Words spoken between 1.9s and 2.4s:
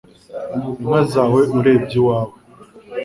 iwawe